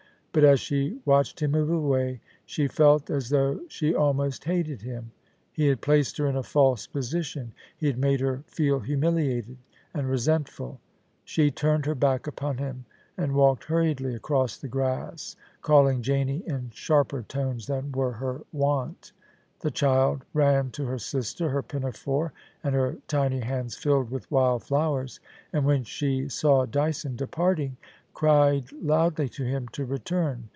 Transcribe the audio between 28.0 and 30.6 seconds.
cried loudly to him to return.